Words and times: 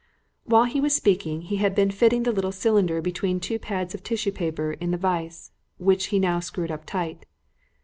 While 0.45 0.63
he 0.63 0.81
was 0.81 0.95
speaking 0.95 1.43
he 1.43 1.57
had 1.57 1.75
been 1.75 1.91
fitting 1.91 2.23
the 2.23 2.31
little 2.31 2.51
cylinder 2.51 3.03
between 3.03 3.39
two 3.39 3.59
pads 3.59 3.93
of 3.93 4.01
tissue 4.01 4.31
paper 4.31 4.71
in 4.71 4.89
the 4.89 4.97
vice, 4.97 5.51
which 5.77 6.07
he 6.07 6.17
now 6.17 6.39
screwed 6.39 6.71
up 6.71 6.87
tight. 6.87 7.27